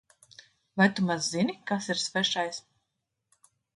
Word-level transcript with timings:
Vai 0.81 0.87
tu 0.99 1.03
maz 1.09 1.27
zini, 1.35 1.55
kas 1.73 1.91
ir 1.95 2.01
svešais? 2.05 2.61